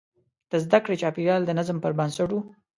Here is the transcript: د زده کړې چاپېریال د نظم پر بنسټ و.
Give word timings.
د 0.51 0.51
زده 0.63 0.79
کړې 0.83 0.95
چاپېریال 1.01 1.41
د 1.45 1.51
نظم 1.59 1.77
پر 1.83 1.91
بنسټ 1.99 2.29
و. 2.33 2.37